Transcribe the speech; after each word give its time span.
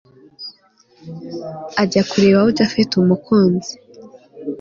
ajya 1.81 2.01
kureba 2.09 2.37
aho 2.41 2.49
japhet 2.57 2.91
umukunzi 3.03 3.71